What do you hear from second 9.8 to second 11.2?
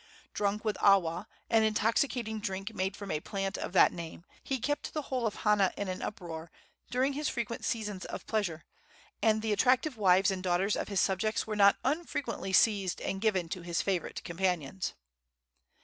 wives and daughters of his